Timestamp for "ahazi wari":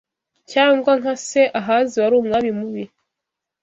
1.59-2.15